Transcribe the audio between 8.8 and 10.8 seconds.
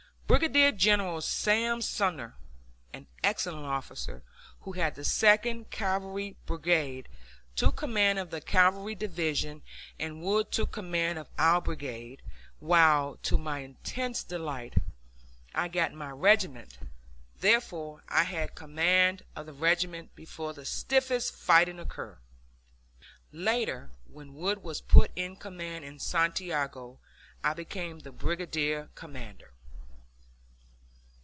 division, and Wood took